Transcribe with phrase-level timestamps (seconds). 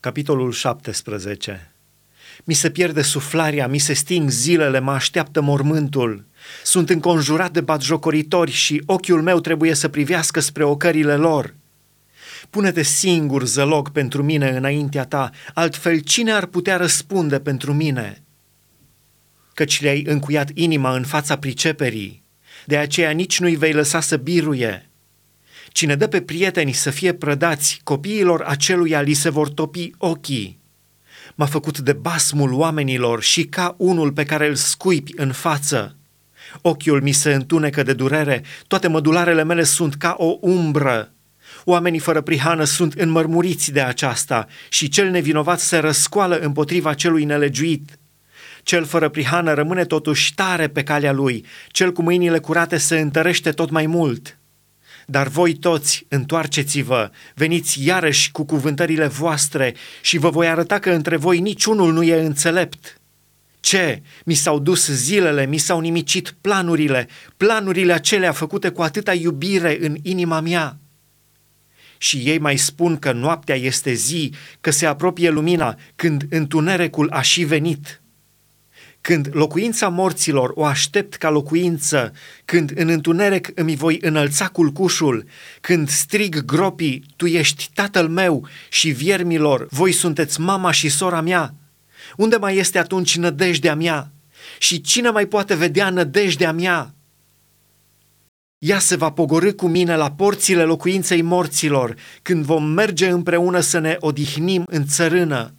[0.00, 1.72] Capitolul 17
[2.44, 6.24] Mi se pierde suflarea, mi se sting zilele, mă așteaptă mormântul.
[6.64, 11.54] Sunt înconjurat de batjocoritori și ochiul meu trebuie să privească spre ocările lor.
[12.50, 18.22] Pune-te singur, zălog, pentru mine înaintea ta, altfel cine ar putea răspunde pentru mine?
[19.54, 22.22] Căci le-ai încuiat inima în fața priceperii,
[22.66, 24.89] de aceea nici nu-i vei lăsa să biruie.
[25.80, 30.60] Cine dă pe prieteni să fie prădați, copiilor aceluia li se vor topi ochii.
[31.34, 35.96] M-a făcut de basmul oamenilor și ca unul pe care îl scuipi în față.
[36.62, 41.12] Ochiul mi se întunecă de durere, toate mădularele mele sunt ca o umbră.
[41.64, 47.98] Oamenii fără prihană sunt înmărmuriți de aceasta și cel nevinovat se răscoală împotriva celui nelegiuit.
[48.62, 53.50] Cel fără prihană rămâne totuși tare pe calea lui, cel cu mâinile curate se întărește
[53.50, 54.39] tot mai mult.
[55.10, 61.16] Dar voi toți, întoarceți-vă, veniți iarăși cu cuvântările voastre și vă voi arăta că între
[61.16, 63.00] voi niciunul nu e înțelept.
[63.60, 64.02] Ce?
[64.24, 69.96] Mi s-au dus zilele, mi s-au nimicit planurile, planurile acelea făcute cu atâta iubire în
[70.02, 70.78] inima mea.
[71.98, 77.20] Și ei mai spun că noaptea este zi, că se apropie lumina, când întunericul a
[77.20, 78.00] și venit.
[79.00, 82.12] Când locuința morților o aștept ca locuință,
[82.44, 85.24] când în întuneric îmi voi înălța culcușul,
[85.60, 91.54] când strig gropii, tu ești tatăl meu și viermilor, voi sunteți mama și sora mea,
[92.16, 94.10] unde mai este atunci nădejdea mea?
[94.58, 96.94] Și cine mai poate vedea nădejdea mea?
[98.58, 103.78] Ea se va pogorâ cu mine la porțile locuinței morților, când vom merge împreună să
[103.78, 105.54] ne odihnim în țărână.